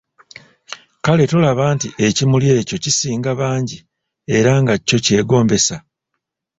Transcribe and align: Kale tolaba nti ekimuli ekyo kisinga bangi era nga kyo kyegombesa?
Kale 1.05 1.23
tolaba 1.31 1.65
nti 1.75 1.87
ekimuli 2.07 2.47
ekyo 2.59 2.77
kisinga 2.83 3.31
bangi 3.39 3.77
era 4.37 4.51
nga 4.61 4.73
kyo 4.87 4.97
kyegombesa? 5.05 5.77